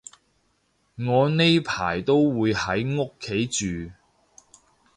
[0.95, 3.91] 我呢排都會喺屋企住